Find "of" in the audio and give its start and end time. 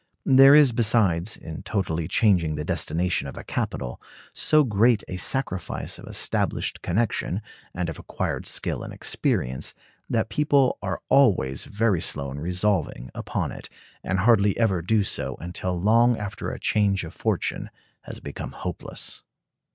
3.27-3.37, 5.99-6.07, 7.87-7.99, 17.03-17.13